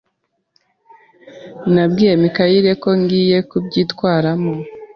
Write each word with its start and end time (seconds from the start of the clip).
Nabwiye 1.73 2.13
Mikali 2.23 2.57
ko 2.83 2.89
ngiye 2.99 3.37
kubyitwaramo. 3.49 4.53